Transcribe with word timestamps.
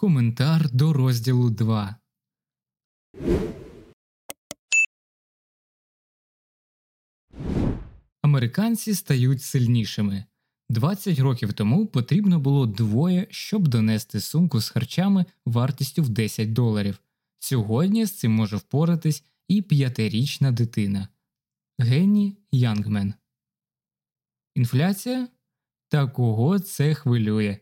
Коментар 0.00 0.70
до 0.70 0.92
розділу 0.92 1.50
2. 1.50 1.96
Американці 8.22 8.94
стають 8.94 9.42
сильнішими. 9.42 10.24
20 10.68 11.18
років 11.18 11.52
тому 11.52 11.86
потрібно 11.86 12.40
було 12.40 12.66
двоє, 12.66 13.26
щоб 13.30 13.68
донести 13.68 14.20
сумку 14.20 14.60
з 14.60 14.68
харчами 14.68 15.24
вартістю 15.46 16.02
в 16.02 16.08
10 16.08 16.52
доларів. 16.52 17.00
Сьогодні 17.38 18.06
з 18.06 18.18
цим 18.18 18.32
може 18.32 18.56
впоратись 18.56 19.24
і 19.48 19.62
п'ятирічна 19.62 20.52
дитина. 20.52 21.08
Генні 21.78 22.36
Янгмен. 22.52 23.14
Інфляція? 24.54 25.28
Та 25.88 26.06
кого 26.06 26.58
це 26.58 26.94
хвилює? 26.94 27.58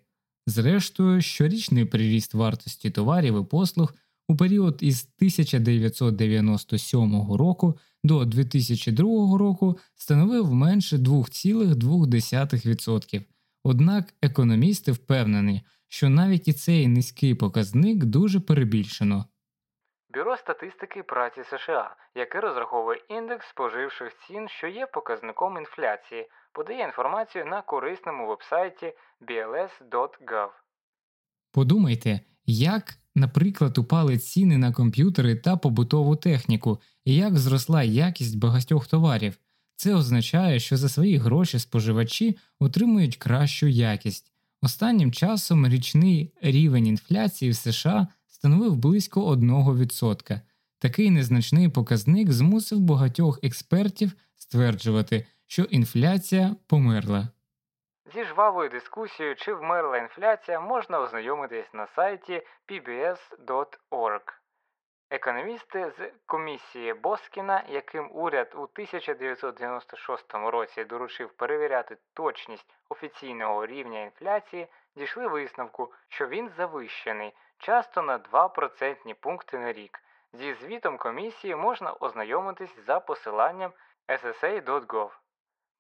Зрештою, 0.49 1.21
щорічний 1.21 1.85
приріст 1.85 2.35
вартості 2.35 2.91
товарів 2.91 3.43
і 3.43 3.45
послуг 3.45 3.95
у 4.29 4.37
період 4.37 4.79
із 4.81 5.03
1997 5.03 7.33
року 7.33 7.79
до 8.05 8.25
2002 8.25 9.39
року 9.39 9.79
становив 9.95 10.53
менше 10.53 10.97
2,2%. 10.97 13.23
Однак 13.65 14.05
економісти 14.23 14.93
впевнені, 14.93 15.63
що 15.89 16.09
навіть 16.09 16.49
і 16.49 16.53
цей 16.53 16.89
низький 16.89 17.35
показник 17.35 18.05
дуже 18.05 18.41
перебільшено. 18.41 19.25
Бюро 20.15 20.37
статистики 20.37 21.03
праці 21.03 21.45
США, 21.45 21.97
яке 22.15 22.41
розраховує 22.41 23.01
індекс 23.09 23.49
споживчих 23.49 24.13
цін, 24.27 24.49
що 24.49 24.67
є 24.67 24.87
показником 24.87 25.57
інфляції, 25.57 26.29
подає 26.59 26.85
інформацію 26.85 27.45
на 27.45 27.63
корисному 27.63 28.27
вебсайті 28.27 28.93
bls.gov. 29.29 30.49
Подумайте, 31.53 32.21
як, 32.47 32.99
наприклад, 33.15 33.79
упали 33.79 34.19
ціни 34.19 34.59
на 34.59 34.73
комп'ютери 34.73 35.37
та 35.37 35.57
побутову 35.57 36.17
техніку, 36.17 36.81
і 37.05 37.15
як 37.15 37.39
зросла 37.39 37.83
якість 37.83 38.39
багатьох 38.39 38.87
товарів. 38.87 39.39
Це 39.77 39.95
означає, 39.95 40.61
що 40.61 40.77
за 40.77 40.89
свої 40.89 41.17
гроші 41.17 41.59
споживачі 41.59 42.39
отримують 42.61 43.17
кращу 43.17 43.67
якість. 43.67 44.33
Останнім 44.63 45.13
часом 45.13 45.69
річний 45.69 46.35
рівень 46.43 46.87
інфляції 46.87 47.51
в 47.51 47.57
США 47.57 48.07
становив 48.27 48.77
близько 48.77 49.33
1%. 49.33 50.41
Такий 50.79 51.11
незначний 51.11 51.69
показник 51.69 52.33
змусив 52.33 52.81
багатьох 52.81 53.39
експертів 53.43 54.13
стверджувати, 54.35 55.27
що 55.49 55.63
інфляція 55.63 56.57
померла. 56.69 57.29
Зі 58.15 58.25
жвавою 58.25 58.69
дискусією, 58.69 59.37
чи 59.37 59.55
вмерла 59.55 59.97
інфляція, 59.97 60.61
можна 60.61 61.01
ознайомитись 61.01 61.75
на 61.75 61.87
сайті 61.87 62.43
pbs.org. 62.69 64.33
Економісти 65.11 65.91
з 65.99 66.13
комісії 66.27 66.95
Боскіна, 66.95 67.65
яким 67.69 68.11
уряд 68.13 68.53
у 68.55 68.63
1996 68.63 70.35
році 70.35 70.85
доручив 70.85 71.33
перевіряти 71.33 71.97
точність 72.15 72.75
офіційного 72.89 73.67
рівня 73.67 74.01
інфляції, 74.01 74.69
дійшли 74.97 75.27
висновку, 75.27 75.93
що 76.09 76.27
він 76.27 76.51
завищений, 76.57 77.35
часто 77.59 78.03
на 78.03 78.19
2 78.19 78.49
процентні 78.49 79.15
пункти 79.15 79.59
на 79.59 79.73
рік. 79.73 80.03
Зі 80.33 80.55
звітом 80.55 80.99
комісії 80.99 81.57
можна 81.57 81.93
ознайомитись 81.93 82.79
за 82.87 83.01
посиланням 83.01 83.73
ssa.gov. 84.09 85.11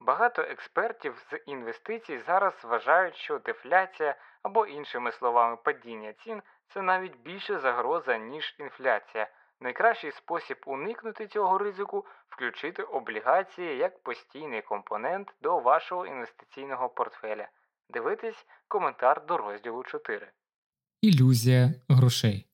Багато 0.01 0.43
експертів 0.43 1.27
з 1.31 1.41
інвестицій 1.47 2.19
зараз 2.27 2.55
вважають, 2.65 3.17
що 3.17 3.39
дефляція 3.39 4.17
або 4.43 4.67
іншими 4.67 5.13
словами 5.13 5.57
падіння 5.57 6.13
цін 6.13 6.43
це 6.75 6.83
навіть 6.83 7.17
більша 7.25 7.59
загроза, 7.59 8.19
ніж 8.19 8.57
інфляція. 8.59 9.31
Найкращий 9.61 10.13
спосіб 10.13 10.57
уникнути 10.67 11.27
цього 11.27 11.59
ризику 11.59 12.07
включити 12.29 12.83
облігації 12.83 13.77
як 13.77 14.03
постійний 14.03 14.63
компонент 14.63 15.35
до 15.43 15.59
вашого 15.59 16.07
інвестиційного 16.07 16.89
портфеля. 16.89 17.49
Дивитись 17.91 18.47
коментар 18.69 19.27
до 19.27 19.37
розділу 19.37 19.83
4. 19.85 20.31
Ілюзія 21.03 21.75
грошей. 21.89 22.47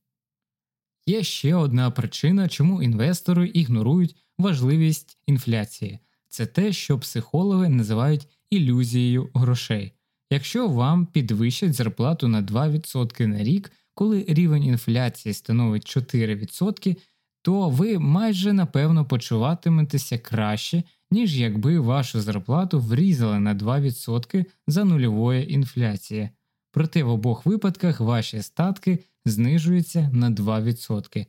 Є 1.06 1.22
ще 1.22 1.54
одна 1.54 1.90
причина, 1.90 2.48
чому 2.48 2.82
інвестори 2.82 3.46
ігнорують 3.46 4.16
важливість 4.38 5.18
інфляції 5.26 6.00
це 6.28 6.46
те, 6.46 6.72
що 6.72 6.98
психологи 6.98 7.68
називають 7.68 8.28
ілюзією 8.50 9.30
грошей. 9.34 9.92
Якщо 10.30 10.68
вам 10.68 11.06
підвищать 11.06 11.74
зарплату 11.74 12.28
на 12.28 12.42
2% 12.42 13.26
на 13.26 13.42
рік, 13.42 13.72
коли 13.94 14.24
рівень 14.28 14.64
інфляції 14.64 15.34
становить 15.34 15.96
4%, 15.96 16.96
то 17.42 17.68
ви 17.68 17.98
майже 17.98 18.52
напевно 18.52 19.04
почуватиметеся 19.04 20.18
краще, 20.18 20.82
ніж 21.10 21.38
якби 21.38 21.78
вашу 21.78 22.20
зарплату 22.20 22.80
врізали 22.80 23.40
на 23.40 23.54
2% 23.54 24.44
за 24.66 24.84
нульової 24.84 25.52
інфляції. 25.52 26.28
Проте 26.72 27.02
в 27.02 27.08
обох 27.08 27.46
випадках 27.46 28.00
ваші 28.00 28.42
статки 28.42 28.98
знижуються 29.24 30.10
на 30.12 30.30
2%. 30.30 31.26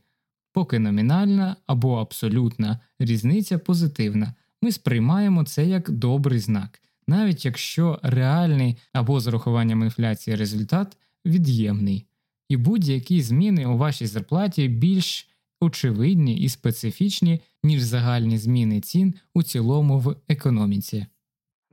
Поки 0.53 0.79
номінальна 0.79 1.55
або 1.67 1.97
абсолютна 1.97 2.79
різниця 2.99 3.57
позитивна, 3.57 4.33
ми 4.61 4.71
сприймаємо 4.71 5.43
це 5.43 5.65
як 5.65 5.89
добрий 5.89 6.39
знак, 6.39 6.81
навіть 7.07 7.45
якщо 7.45 7.99
реальний 8.03 8.77
або 8.93 9.19
з 9.19 9.27
урахуванням 9.27 9.81
інфляції 9.83 10.35
результат 10.35 10.97
від'ємний, 11.25 12.07
і 12.49 12.57
будь-які 12.57 13.21
зміни 13.21 13.65
у 13.65 13.77
вашій 13.77 14.05
зарплаті 14.05 14.67
більш 14.67 15.29
очевидні 15.61 16.37
і 16.37 16.49
специфічні, 16.49 17.41
ніж 17.63 17.81
загальні 17.81 18.37
зміни 18.37 18.81
цін 18.81 19.13
у 19.33 19.43
цілому 19.43 19.99
в 19.99 20.15
економіці. 20.29 21.05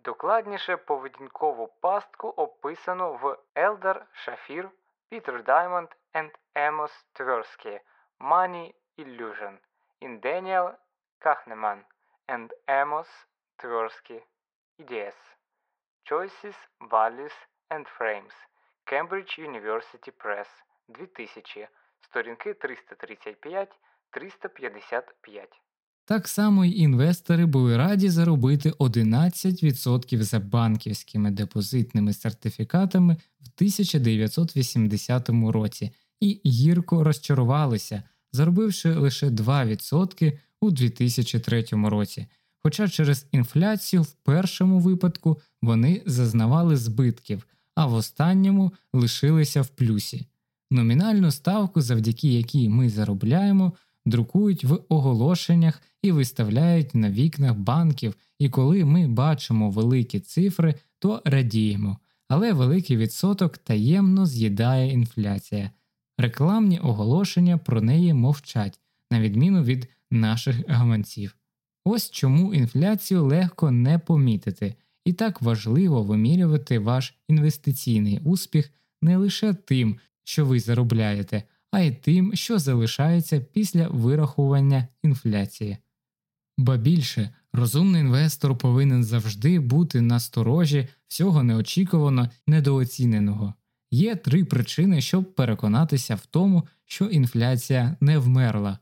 Докладніше 0.04 0.76
поведінкову 0.76 1.68
пастку 1.80 2.28
описано 2.28 3.12
в 3.22 3.38
Елдер 3.60 4.06
Шафір, 4.12 4.70
Пітер 5.08 5.44
Даймонд 5.44 5.88
and 6.14 6.30
Емос 6.54 6.90
Тверські 7.12 7.80
Money 8.20 8.72
Illusion 8.98 9.52
Daniel 10.22 10.74
Kahneman 11.20 11.78
and 12.34 12.48
Amos 12.82 13.10
Tversky 13.60 14.18
EDS 14.80 15.18
Choices, 16.08 16.56
Values 16.96 17.36
and 17.74 17.84
Frames 17.98 18.36
Cambridge 18.90 19.32
University 19.50 20.10
Press 20.22 20.48
2000 20.88 21.68
сторінки 22.00 22.50
335-355 22.52 23.66
Так 26.04 26.28
само 26.28 26.64
й 26.64 26.80
інвестори 26.80 27.46
були 27.46 27.76
раді 27.76 28.08
заробити 28.08 28.70
11% 28.70 30.22
за 30.22 30.40
банківськими 30.40 31.30
депозитними 31.30 32.12
сертифікатами 32.12 33.14
в 33.40 33.46
1980 33.56 35.28
році 35.28 35.94
і 36.20 36.40
гірко 36.46 37.04
розчарувалися, 37.04 38.02
заробивши 38.32 38.94
лише 38.94 39.26
2% 39.26 40.38
у 40.62 40.70
2003 40.70 41.64
році. 41.72 42.26
Хоча 42.62 42.88
через 42.88 43.26
інфляцію 43.32 44.02
в 44.02 44.12
першому 44.12 44.78
випадку 44.78 45.40
вони 45.62 46.02
зазнавали 46.06 46.76
збитків, 46.76 47.46
а 47.74 47.86
в 47.86 47.94
останньому 47.94 48.72
лишилися 48.92 49.62
в 49.62 49.68
плюсі. 49.68 50.26
Номінальну 50.70 51.30
ставку, 51.30 51.80
завдяки 51.80 52.28
якій 52.28 52.68
ми 52.68 52.90
заробляємо, 52.90 53.72
друкують 54.06 54.64
в 54.64 54.78
оголошеннях 54.88 55.82
і 56.02 56.12
виставляють 56.12 56.94
на 56.94 57.10
вікнах 57.10 57.54
банків, 57.54 58.14
і 58.38 58.48
коли 58.48 58.84
ми 58.84 59.08
бачимо 59.08 59.70
великі 59.70 60.20
цифри, 60.20 60.74
то 60.98 61.22
радіємо, 61.24 61.98
але 62.28 62.52
великий 62.52 62.96
відсоток 62.96 63.58
таємно 63.58 64.26
з'їдає 64.26 64.92
інфляція. 64.92 65.70
Рекламні 66.18 66.78
оголошення 66.78 67.58
про 67.58 67.80
неї 67.80 68.14
мовчать, 68.14 68.80
на 69.10 69.20
відміну 69.20 69.62
від 69.62 69.88
наших 70.12 70.68
гаманців. 70.68 71.36
Ось 71.84 72.10
чому 72.10 72.54
інфляцію 72.54 73.24
легко 73.24 73.70
не 73.70 73.98
помітити, 73.98 74.74
і 75.04 75.12
так 75.12 75.42
важливо 75.42 76.02
вимірювати 76.02 76.78
ваш 76.78 77.14
інвестиційний 77.28 78.20
успіх 78.24 78.72
не 79.02 79.16
лише 79.16 79.54
тим, 79.54 79.98
що 80.24 80.46
ви 80.46 80.60
заробляєте, 80.60 81.42
а 81.70 81.80
й 81.80 81.90
тим, 81.90 82.34
що 82.34 82.58
залишається 82.58 83.40
після 83.40 83.88
вирахування 83.88 84.88
інфляції. 85.02 85.76
Ба 86.58 86.76
більше 86.76 87.30
розумний 87.52 88.00
інвестор 88.00 88.58
повинен 88.58 89.04
завжди 89.04 89.60
бути 89.60 90.00
насторожі 90.00 90.88
всього 91.08 91.42
неочікувано 91.42 92.30
недооціненого. 92.46 93.54
Є 93.90 94.16
три 94.16 94.44
причини, 94.44 95.00
щоб 95.00 95.34
переконатися 95.34 96.14
в 96.14 96.26
тому, 96.26 96.66
що 96.84 97.04
інфляція 97.04 97.96
не 98.00 98.18
вмерла. 98.18 98.78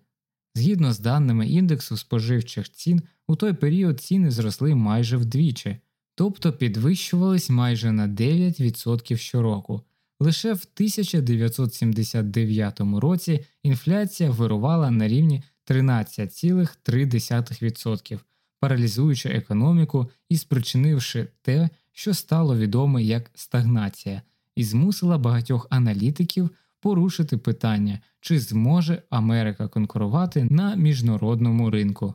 Згідно 0.56 0.94
з 0.94 1.00
даними 1.00 1.48
індексу 1.48 1.98
споживчих 1.98 2.72
цін, 2.72 3.02
у 3.28 3.36
той 3.36 3.54
період 3.54 4.02
ціни 4.02 4.32
зросли 4.32 4.76
майже 4.76 5.18
вдвічі, 5.18 5.78
тобто 6.16 6.54
підвищувались 6.54 7.50
майже 7.50 7.92
на 7.92 8.08
9% 8.08 9.18
щороку. 9.18 9.82
Лише 10.20 10.54
в 10.54 10.66
1979 10.76 12.80
році 12.80 13.46
інфляція 13.64 14.30
вирувала 14.30 14.92
на 14.92 15.08
рівні 15.08 15.44
13,3%, 15.70 18.20
паралізуючи 18.60 19.30
економіку 19.30 20.12
і 20.30 20.38
спричинивши 20.38 21.28
те, 21.42 21.70
що 21.92 22.14
стало 22.14 22.58
відоме 22.58 23.04
як 23.04 23.24
стагнація, 23.36 24.22
і 24.56 24.64
змусила 24.64 25.18
багатьох 25.18 25.68
аналітиків 25.70 26.50
порушити 26.82 27.38
питання, 27.38 28.00
чи 28.20 28.40
зможе 28.40 29.04
Америка 29.10 29.68
конкурувати 29.68 30.48
на 30.52 30.76
міжнародному 30.76 31.70
ринку. 31.70 32.14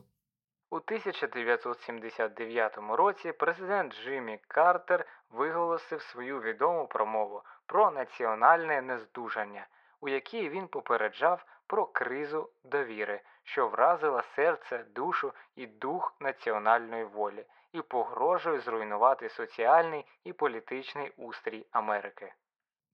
У 0.69 0.75
1979 0.75 2.77
році 2.89 3.33
президент 3.39 3.93
Джиммі 3.93 4.39
Картер 4.47 5.05
виголосив 5.31 6.01
свою 6.01 6.41
відому 6.41 6.87
промову 6.87 7.41
про 7.65 7.91
національне 7.91 8.81
нездужання, 8.81 9.67
у 10.01 10.09
якій 10.09 10.49
він 10.49 10.67
попереджав 10.67 11.45
про 11.67 11.85
кризу 11.85 12.49
довіри, 12.71 13.21
що 13.43 13.67
вразила 13.67 14.23
серце, 14.35 14.85
душу 14.95 15.31
і 15.55 15.67
дух 15.67 16.15
національної 16.21 17.03
волі, 17.03 17.45
і 17.73 17.81
погрожує 17.81 18.61
зруйнувати 18.61 19.29
соціальний 19.29 20.05
і 20.23 20.33
політичний 20.33 21.11
устрій 21.17 21.65
Америки. 21.71 22.33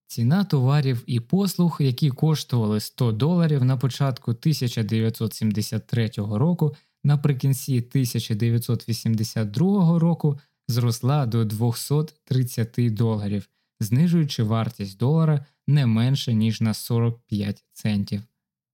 Ціна 0.06 0.44
товарів 0.44 1.04
і 1.06 1.20
послуг, 1.20 1.76
які 1.80 2.10
коштували 2.10 2.80
100 2.80 3.12
доларів 3.12 3.64
на 3.64 3.76
початку 3.76 4.30
1973 4.30 6.10
року, 6.16 6.76
наприкінці 7.04 7.78
1982 7.78 9.98
року 9.98 10.38
зросла 10.68 11.26
до 11.26 11.44
230 11.44 12.94
доларів, 12.94 13.48
знижуючи 13.80 14.42
вартість 14.42 14.98
долара 14.98 15.46
не 15.66 15.86
менше 15.86 16.34
ніж 16.34 16.60
на 16.60 16.74
45 16.74 17.64
центів. 17.72 18.22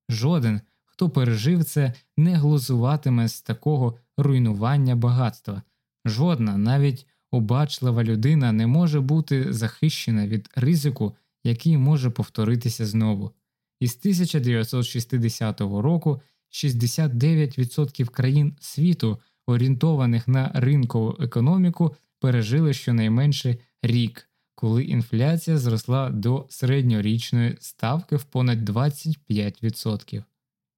Жоден, 0.08 0.60
хто 0.84 1.10
пережив 1.10 1.64
це, 1.64 1.92
не 2.16 2.34
глузуватиме 2.34 3.28
з 3.28 3.42
такого 3.42 3.98
руйнування 4.16 4.96
багатства. 4.96 5.62
Жодна, 6.04 6.58
навіть 6.58 7.06
обачлива 7.30 8.04
людина 8.04 8.52
не 8.52 8.66
може 8.66 9.00
бути 9.00 9.52
захищена 9.52 10.26
від 10.26 10.50
ризику, 10.54 11.16
який 11.44 11.78
може 11.78 12.10
повторитися 12.10 12.86
знову. 12.86 13.32
Із 13.80 13.96
1960 14.00 15.60
року 15.60 16.20
69% 16.50 18.08
країн 18.08 18.56
світу, 18.60 19.18
орієнтованих 19.46 20.28
на 20.28 20.50
ринкову 20.54 21.16
економіку, 21.20 21.94
пережили 22.20 22.72
щонайменше 22.72 23.56
рік, 23.82 24.28
коли 24.56 24.84
інфляція 24.84 25.56
зросла 25.56 26.10
до 26.10 26.46
середньорічної 26.48 27.56
ставки 27.60 28.16
в 28.16 28.24
понад 28.24 28.68
25%. 28.68 30.24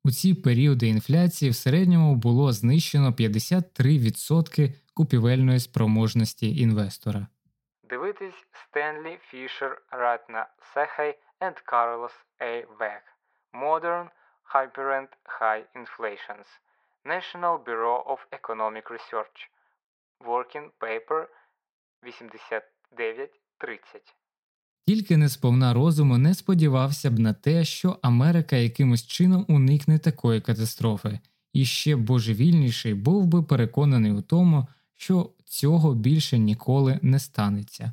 У 0.04 0.10
ці 0.10 0.34
періоди 0.34 0.88
інфляції 0.88 1.50
в 1.50 1.54
середньому 1.54 2.16
було 2.16 2.52
знищено 2.52 3.10
53% 3.10 4.74
купівельної 4.94 5.60
спроможності 5.60 6.56
інвестора. 6.60 7.26
Дивитись 7.90 8.46
Стенлі 8.52 9.18
Фішер 9.30 9.82
Ратна 9.90 10.46
Сехай 10.74 11.18
and 11.40 11.56
Carlos 11.72 12.12
A. 12.40 12.64
Вег 12.78 13.02
Modern 13.52 14.08
Hyperend 14.54 15.08
High 15.40 15.64
Inflations 15.74 16.48
National 17.04 17.58
Bureau 17.68 17.98
of 18.12 18.18
Economic 18.32 18.84
Research 18.90 19.38
Working 20.24 20.70
Paper 20.80 21.26
8930 23.58 24.14
Тільки 24.86 25.16
не 25.16 25.28
сповна 25.28 25.74
розуму 25.74 26.18
не 26.18 26.34
сподівався 26.34 27.10
б 27.10 27.18
на 27.18 27.34
те, 27.34 27.64
що 27.64 27.98
Америка 28.02 28.56
якимось 28.56 29.06
чином 29.06 29.46
уникне 29.48 29.98
такої 29.98 30.40
катастрофи, 30.40 31.20
і 31.52 31.64
ще 31.64 31.96
божевільніший 31.96 32.94
був 32.94 33.26
би 33.26 33.42
переконаний 33.42 34.12
у 34.12 34.22
тому, 34.22 34.66
що 34.94 35.30
цього 35.44 35.94
більше 35.94 36.38
ніколи 36.38 36.98
не 37.02 37.18
станеться. 37.18 37.92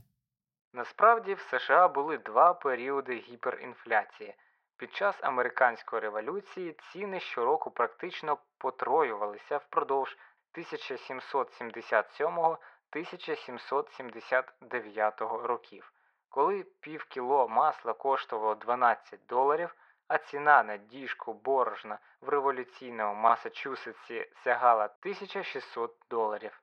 Насправді 0.74 1.34
в 1.34 1.40
США 1.40 1.88
були 1.88 2.18
два 2.18 2.54
періоди 2.54 3.24
гіперінфляції. 3.30 4.34
Під 4.78 4.94
час 4.94 5.16
американської 5.22 6.02
революції 6.02 6.76
ціни 6.92 7.20
щороку 7.20 7.72
практично 7.72 8.38
потроювалися 8.58 9.58
впродовж 9.58 10.18
1777-1779 12.96 15.42
років. 15.42 15.94
Коли 16.30 16.64
пів 16.64 17.04
кіло 17.04 17.48
масла 17.48 17.94
коштувало 17.94 18.56
12 18.56 19.20
доларів, 19.30 19.76
а 20.08 20.18
ціна 20.18 20.64
на 20.64 20.78
діжку 20.78 21.34
борошна 21.34 22.00
в 22.22 22.30
революційному 22.30 23.22
Масачусетсі 23.22 24.32
сягала 24.44 24.86
1600 24.86 25.96
доларів. 26.10 26.62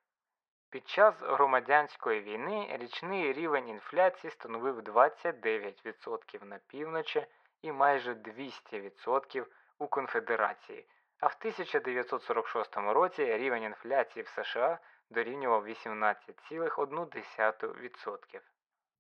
Під 0.71 0.89
час 0.89 1.15
громадянської 1.21 2.21
війни 2.21 2.77
річний 2.81 3.33
рівень 3.33 3.69
інфляції 3.69 4.31
становив 4.31 4.79
29% 4.79 6.45
на 6.45 6.59
півночі 6.59 7.27
і 7.63 7.73
майже 7.73 8.13
200% 8.13 9.47
у 9.79 9.87
Конфедерації, 9.87 10.87
а 11.21 11.27
в 11.27 11.37
1946 11.39 12.77
році 12.77 13.37
рівень 13.37 13.63
інфляції 13.63 14.23
в 14.23 14.29
США 14.29 14.79
дорівнював 15.15 15.67
18,1%. 15.67 18.41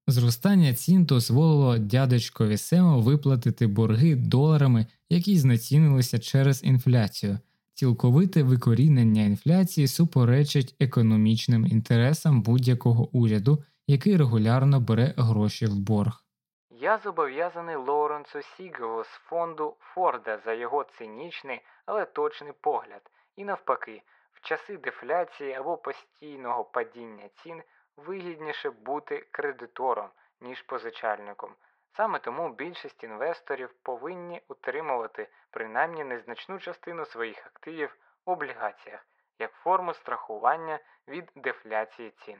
Зростання 0.07 0.75
цін 0.75 1.05
дозволило 1.05 1.79
дядечкові 1.79 2.57
Сему 2.57 3.01
виплатити 3.01 3.67
борги 3.67 4.15
доларами, 4.15 4.87
які 5.09 5.39
знецінилися 5.39 6.19
через 6.19 6.65
інфляцію. 6.65 7.39
Цілковите 7.75 8.43
викорінення 8.43 9.23
інфляції 9.23 9.89
суперечить 9.89 10.77
економічним 10.81 11.67
інтересам 11.67 12.43
будь-якого 12.43 13.09
уряду, 13.13 13.59
який 13.87 14.17
регулярно 14.17 14.81
бере 14.81 15.15
гроші 15.17 15.67
в 15.67 15.79
борг. 15.79 16.25
Я 16.71 16.99
зобов'язаний 17.05 17.77
Лоуренсу 17.77 18.43
Сігелу 18.43 19.05
з 19.05 19.09
фонду 19.09 19.77
Форда 19.81 20.39
за 20.45 20.53
його 20.53 20.85
цинічний, 20.99 21.61
але 21.87 22.05
точний 22.05 22.53
погляд, 22.61 23.03
і 23.37 23.45
навпаки, 23.45 24.03
часи 24.43 24.77
дефляції 24.77 25.53
або 25.53 25.77
постійного 25.77 26.65
падіння 26.65 27.29
цін 27.43 27.63
вигідніше 27.97 28.71
бути 28.71 29.27
кредитором, 29.31 30.09
ніж 30.41 30.63
позичальником. 30.63 31.51
Саме 31.97 32.19
тому 32.19 32.55
більшість 32.55 33.05
інвесторів 33.05 33.75
повинні 33.83 34.41
утримувати 34.49 35.29
принаймні 35.51 36.05
незначну 36.05 36.59
частину 36.59 37.07
своїх 37.07 37.47
активів 37.47 37.97
в 38.27 38.31
облігаціях 38.31 39.07
як 39.43 39.51
форму 39.65 39.95
страхування 39.95 40.79
від 41.09 41.25
дефляції 41.45 42.13
цін. 42.27 42.35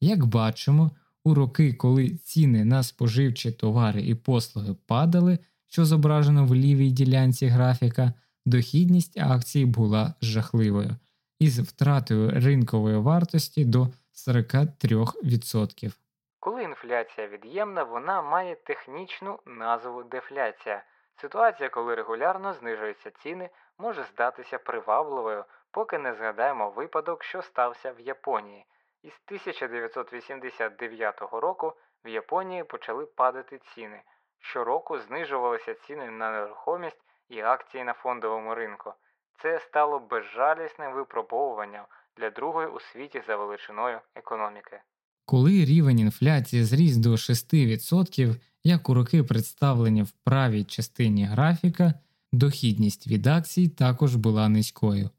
Як 0.00 0.26
бачимо, 0.26 0.90
у 1.24 1.34
роки, 1.34 1.72
коли 1.72 2.08
ціни 2.08 2.64
на 2.64 2.82
споживчі 2.82 3.52
товари 3.52 4.02
і 4.02 4.14
послуги 4.14 4.74
падали, 4.86 5.38
що 5.66 5.84
зображено 5.84 6.46
в 6.46 6.54
лівій 6.54 6.90
ділянці 6.90 7.46
графіка, 7.46 8.12
дохідність 8.46 9.18
акцій 9.18 9.64
була 9.64 10.14
жахливою, 10.22 10.96
із 11.40 11.58
втратою 11.58 12.30
ринкової 12.30 12.96
вартості 12.96 13.64
до 13.64 13.88
43%. 14.12 15.92
Коли 16.40 16.62
інфляція 16.62 17.26
від'ємна, 17.28 17.82
вона 17.82 18.22
має 18.22 18.54
технічну 18.54 19.40
назву 19.46 20.02
дефляція. 20.02 20.84
Ситуація, 21.16 21.68
коли 21.68 21.94
регулярно 21.94 22.52
знижуються 22.52 23.10
ціни, 23.10 23.50
може 23.78 24.04
здатися 24.04 24.58
привабливою, 24.58 25.44
поки 25.70 25.98
не 25.98 26.14
згадаємо 26.14 26.70
випадок, 26.70 27.24
що 27.24 27.42
стався 27.42 27.92
в 27.92 28.00
Японії. 28.00 28.66
Із 29.02 29.12
1989 29.26 31.20
року 31.20 31.72
в 32.04 32.08
Японії 32.08 32.64
почали 32.64 33.06
падати 33.06 33.58
ціни. 33.58 34.02
Щороку 34.38 34.98
знижувалися 34.98 35.74
ціни 35.74 36.10
на 36.10 36.30
нерухомість 36.30 37.02
і 37.28 37.40
акції 37.40 37.84
на 37.84 37.92
фондовому 37.92 38.54
ринку. 38.54 38.94
Це 39.42 39.60
стало 39.60 39.98
безжалісним 39.98 40.92
випробовуванням 40.92 41.86
для 42.18 42.30
другої 42.30 42.68
у 42.68 42.80
світі 42.80 43.22
за 43.26 43.36
величиною 43.36 43.98
економіки. 44.14 44.80
Коли 45.24 45.64
рівень 45.64 45.98
інфляції 45.98 46.64
зріс 46.64 46.96
до 46.96 47.12
6%, 47.12 48.36
як 48.64 48.88
у 48.88 48.94
роки 48.94 49.22
представлені 49.22 50.02
в 50.02 50.10
правій 50.10 50.64
частині 50.64 51.24
графіка, 51.24 51.94
дохідність 52.32 53.06
від 53.06 53.26
акцій 53.26 53.68
також 53.68 54.16
була 54.16 54.48
низькою. 54.48 55.10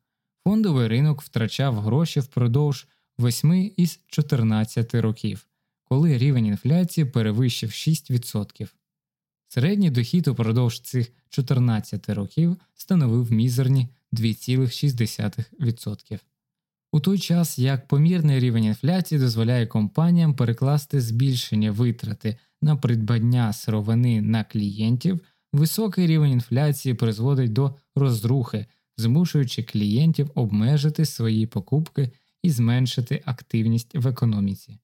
Фондовий 0.44 0.88
ринок 0.88 1.22
втрачав 1.22 1.80
гроші 1.80 2.20
впродовж 2.20 2.88
8 3.20 3.72
із 3.78 4.00
14 4.08 4.96
років, 4.96 5.48
коли 5.84 6.18
рівень 6.18 6.46
інфляції 6.46 7.06
перевищив 7.06 7.70
6%. 7.70 8.70
Середній 9.48 9.90
дохід 9.90 10.28
упродовж 10.28 10.80
цих 10.80 11.12
14 11.30 12.10
років 12.10 12.58
становив 12.74 13.32
мізерні 13.32 13.88
2,6%. 14.14 16.20
У 16.92 17.00
той 17.00 17.20
час 17.20 17.60
як 17.60 17.88
помірний 17.88 18.40
рівень 18.40 18.64
інфляції 18.64 19.20
дозволяє 19.20 19.68
компаніям 19.68 20.36
перекласти 20.36 21.02
збільшення 21.02 21.72
витрати 21.72 22.38
на 22.62 22.76
придбання 22.76 23.54
сировини 23.54 24.22
на 24.22 24.44
клієнтів, 24.44 25.20
високий 25.54 26.08
рівень 26.08 26.32
інфляції 26.32 26.96
призводить 26.96 27.54
до 27.54 27.76
розрухи, 27.96 28.66
змушуючи 28.98 29.64
клієнтів 29.64 30.32
обмежити 30.36 31.06
свої 31.06 31.48
покупки 31.48 32.12
і 32.44 32.50
зменшити 32.50 33.22
активність 33.26 33.96
в 33.96 34.08
економіці. 34.08 34.80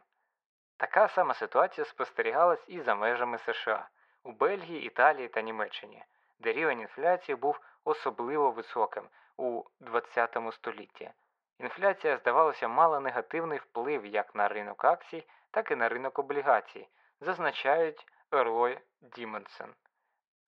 Така 0.78 1.08
сама 1.08 1.34
ситуація 1.34 1.86
спостерігалась 1.86 2.66
і 2.68 2.82
за 2.82 2.96
межами 2.96 3.38
США 3.38 3.90
у 4.24 4.32
Бельгії, 4.32 4.86
Італії 4.86 5.28
та 5.28 5.42
Німеччині, 5.42 6.04
де 6.40 6.54
рівень 6.54 6.80
інфляції 6.80 7.36
був 7.36 7.60
особливо 7.84 8.52
високим 8.52 9.04
у 9.38 9.64
ХХ 9.86 10.54
столітті. 10.54 11.12
Інфляція, 11.60 12.18
здавалося, 12.18 12.68
мала 12.68 13.00
негативний 13.00 13.60
вплив 13.60 14.06
як 14.06 14.36
на 14.36 14.48
ринок 14.48 14.86
акцій, 14.86 15.28
так 15.52 15.72
і 15.72 15.76
на 15.76 15.90
ринок 15.90 16.20
облігацій, 16.20 16.90
зазначають 17.22 18.08
Ерлой 18.32 18.80
Дімонсон. 19.02 19.74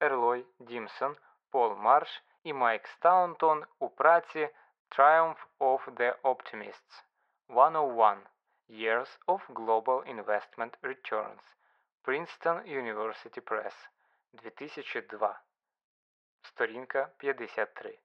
Ерлой 0.00 0.46
Дімсон, 0.58 1.16
Пол 1.50 1.76
Марш 1.76 2.24
і 2.42 2.52
Майк 2.52 2.86
Стаунтон 2.86 3.64
у 3.78 3.88
праці 3.88 4.48
Triumph 4.90 5.46
of 5.60 5.94
the 5.94 6.20
Optimists 6.22 7.04
101 7.48 8.26
Years 8.68 9.18
of 9.26 9.40
Global 9.48 10.04
Investment 10.04 10.72
Returns 10.82 11.42
Princeton 12.04 12.64
University 12.66 13.40
Press 13.40 13.74
2002. 14.32 15.40
Сторінка 16.42 17.08
53. 17.16 17.98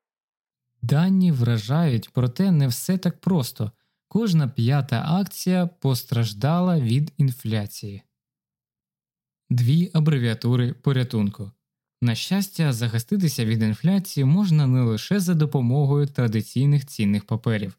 Дані 0.84 1.32
вражають, 1.32 2.10
проте 2.14 2.52
не 2.52 2.68
все 2.68 2.98
так 2.98 3.22
просто. 3.22 3.72
Кожна 4.08 4.48
п'ята 4.48 5.06
акція 5.08 5.68
постраждала 5.68 6.80
від 6.80 7.14
інфляції. 7.18 8.02
Дві 9.50 9.92
абревіатури 9.94 10.74
порятунку. 10.74 11.52
На 12.02 12.16
щастя, 12.16 12.74
захиститися 12.74 13.46
від 13.46 13.62
інфляції 13.62 14.26
можна 14.26 14.68
не 14.68 14.82
лише 14.82 15.20
за 15.20 15.34
допомогою 15.34 16.08
традиційних 16.08 16.86
цінних 16.86 17.26
паперів. 17.26 17.78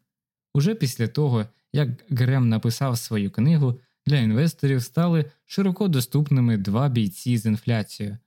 Уже 0.54 0.74
після 0.74 1.08
того, 1.08 1.46
як 1.72 1.88
Грем 2.10 2.48
написав 2.48 2.98
свою 2.98 3.30
книгу, 3.30 3.80
для 4.06 4.16
інвесторів 4.16 4.82
стали 4.82 5.30
широко 5.44 5.88
доступними 5.88 6.56
два 6.56 6.88
бійці 6.88 7.38
з 7.38 7.46
інфляцією 7.46 8.18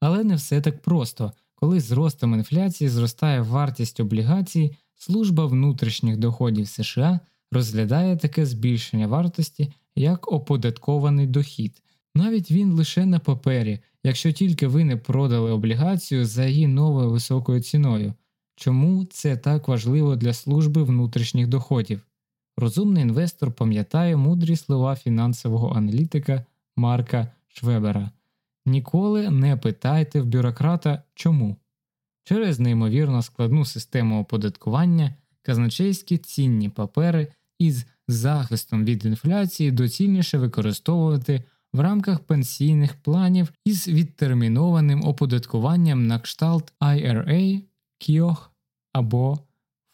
Але 0.00 0.24
не 0.24 0.34
все 0.34 0.60
так 0.60 0.82
просто. 0.82 1.32
Коли 1.58 1.80
з 1.80 1.92
ростом 1.92 2.34
інфляції 2.34 2.90
зростає 2.90 3.40
вартість 3.40 4.00
облігацій, 4.00 4.76
служба 4.94 5.46
внутрішніх 5.46 6.16
доходів 6.16 6.68
США 6.68 7.20
розглядає 7.52 8.16
таке 8.16 8.46
збільшення 8.46 9.06
вартості 9.06 9.72
як 9.96 10.32
оподаткований 10.32 11.26
дохід. 11.26 11.82
Навіть 12.14 12.50
він 12.50 12.72
лише 12.72 13.06
на 13.06 13.18
папері, 13.18 13.78
якщо 14.04 14.32
тільки 14.32 14.66
ви 14.66 14.84
не 14.84 14.96
продали 14.96 15.50
облігацію 15.50 16.26
за 16.26 16.46
її 16.46 16.66
новою 16.66 17.10
високою 17.10 17.60
ціною. 17.60 18.14
Чому 18.56 19.04
це 19.04 19.36
так 19.36 19.68
важливо 19.68 20.16
для 20.16 20.32
служби 20.32 20.82
внутрішніх 20.82 21.46
доходів? 21.46 22.00
Розумний 22.56 23.02
інвестор 23.02 23.52
пам'ятає 23.52 24.16
мудрі 24.16 24.56
слова 24.56 24.96
фінансового 24.96 25.76
аналітика 25.76 26.44
Марка 26.76 27.32
Швебера. 27.48 28.10
Ніколи 28.66 29.30
не 29.30 29.56
питайте 29.56 30.20
в 30.20 30.26
бюрократа 30.26 31.02
чому. 31.14 31.56
Через 32.24 32.60
неймовірно 32.60 33.22
складну 33.22 33.64
систему 33.64 34.20
оподаткування 34.20 35.14
казначейські 35.42 36.18
цінні 36.18 36.68
папери 36.68 37.28
із 37.58 37.86
захистом 38.08 38.84
від 38.84 39.04
інфляції 39.04 39.70
доцільніше 39.70 40.38
використовувати 40.38 41.42
в 41.72 41.80
рамках 41.80 42.20
пенсійних 42.20 42.94
планів 42.94 43.52
із 43.64 43.88
відтермінованим 43.88 45.04
оподаткуванням 45.04 46.06
на 46.06 46.20
кшталт 46.20 46.72
IRA, 46.80 47.62
KIOH 48.00 48.36
або 48.92 49.38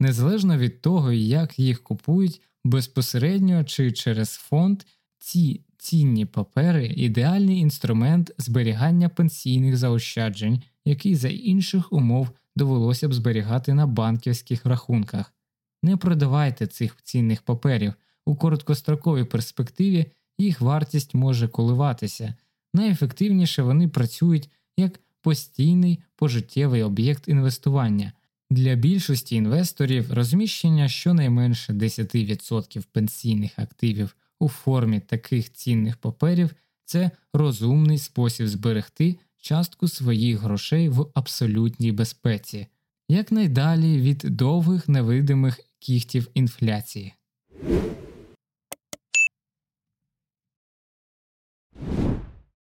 Незалежно 0.00 0.58
від 0.58 0.80
того, 0.80 1.12
як 1.12 1.58
їх 1.58 1.82
купують 1.82 2.42
безпосередньо 2.64 3.64
чи 3.64 3.92
через 3.92 4.34
фонд, 4.34 4.82
ці 5.18 5.64
цінні 5.78 6.26
папери 6.26 6.86
ідеальний 6.86 7.58
інструмент 7.58 8.32
зберігання 8.38 9.08
пенсійних 9.08 9.76
заощаджень, 9.76 10.62
який 10.84 11.14
за 11.14 11.28
інших 11.28 11.92
умов 11.92 12.28
довелося 12.56 13.08
б 13.08 13.14
зберігати 13.14 13.74
на 13.74 13.86
банківських 13.86 14.66
рахунках. 14.66 15.34
Не 15.82 15.96
продавайте 15.96 16.66
цих 16.66 16.96
цінних 17.02 17.42
паперів. 17.42 17.94
У 18.26 18.36
короткостроковій 18.36 19.24
перспективі 19.24 20.06
їх 20.38 20.60
вартість 20.60 21.14
може 21.14 21.48
коливатися. 21.48 22.34
Найефективніше 22.74 23.62
вони 23.62 23.88
працюють 23.88 24.50
як 24.76 25.00
постійний 25.28 25.98
пожиттєвий 26.16 26.82
об'єкт 26.82 27.28
інвестування. 27.28 28.12
Для 28.50 28.74
більшості 28.74 29.36
інвесторів 29.36 30.12
розміщення 30.12 30.88
щонайменше 30.88 31.72
10% 31.72 32.84
пенсійних 32.92 33.58
активів 33.58 34.16
у 34.40 34.48
формі 34.48 35.00
таких 35.00 35.52
цінних 35.52 35.96
паперів 35.96 36.54
це 36.84 37.10
розумний 37.32 37.98
спосіб 37.98 38.46
зберегти 38.46 39.16
частку 39.40 39.88
своїх 39.88 40.40
грошей 40.40 40.88
в 40.88 41.06
абсолютній 41.14 41.92
безпеці, 41.92 42.66
якнайдалі 43.08 44.00
від 44.00 44.18
довгих 44.18 44.88
невидимих 44.88 45.60
кіхтів 45.78 46.28
інфляції. 46.34 47.14